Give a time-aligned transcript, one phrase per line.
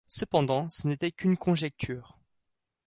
[0.07, 2.17] Cependant ce n'était qu'une conjecture.